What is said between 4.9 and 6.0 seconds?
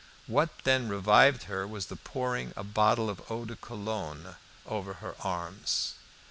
her arms.